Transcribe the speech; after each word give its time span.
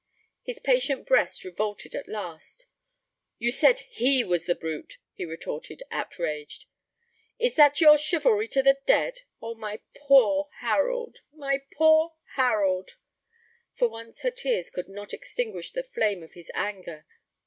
His 0.41 0.57
patient 0.57 1.05
breast 1.05 1.43
revolted 1.43 1.93
at 1.93 2.07
last. 2.09 2.65
'You 3.37 3.51
said 3.51 3.81
he 3.81 4.23
was 4.23 4.47
the 4.47 4.55
brute!' 4.55 4.97
he 5.13 5.25
retorted, 5.25 5.83
outraged. 5.91 6.65
'Is 7.37 7.55
that 7.55 7.79
your 7.79 7.99
chivalry 7.99 8.47
to 8.47 8.63
the 8.63 8.79
dead? 8.87 9.19
Oh, 9.43 9.53
my 9.53 9.79
poor 9.93 10.49
Harold, 10.61 11.21
my 11.31 11.61
poor 11.71 12.15
Harold!' 12.33 12.95
For 13.73 13.87
once 13.89 14.23
her 14.23 14.31
tears 14.31 14.71
could 14.71 14.89
not 14.89 15.13
extinguish 15.13 15.71
the 15.71 15.83
flame 15.83 16.23
of 16.23 16.33
his 16.33 16.49
anger. 16.55 17.05